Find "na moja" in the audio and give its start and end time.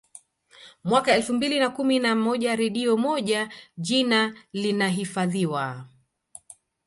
1.99-2.55